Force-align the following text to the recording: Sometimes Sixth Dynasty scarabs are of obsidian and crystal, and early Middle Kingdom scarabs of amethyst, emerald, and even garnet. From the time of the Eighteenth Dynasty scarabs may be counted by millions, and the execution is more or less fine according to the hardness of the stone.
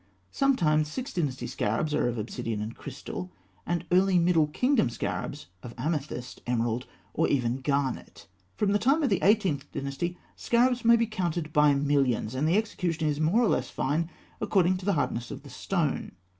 Sometimes 0.31 0.91
Sixth 0.91 1.13
Dynasty 1.13 1.45
scarabs 1.45 1.93
are 1.93 2.09
of 2.09 2.17
obsidian 2.17 2.59
and 2.59 2.75
crystal, 2.75 3.31
and 3.67 3.85
early 3.91 4.17
Middle 4.17 4.47
Kingdom 4.47 4.89
scarabs 4.89 5.45
of 5.61 5.75
amethyst, 5.77 6.41
emerald, 6.47 6.87
and 7.15 7.27
even 7.27 7.57
garnet. 7.61 8.25
From 8.55 8.71
the 8.71 8.79
time 8.79 9.03
of 9.03 9.11
the 9.11 9.19
Eighteenth 9.21 9.71
Dynasty 9.71 10.17
scarabs 10.35 10.83
may 10.83 10.95
be 10.95 11.05
counted 11.05 11.53
by 11.53 11.75
millions, 11.75 12.33
and 12.33 12.47
the 12.47 12.57
execution 12.57 13.07
is 13.09 13.19
more 13.19 13.43
or 13.43 13.47
less 13.47 13.69
fine 13.69 14.09
according 14.41 14.77
to 14.77 14.85
the 14.85 14.93
hardness 14.93 15.29
of 15.29 15.43
the 15.43 15.51
stone. 15.51 16.13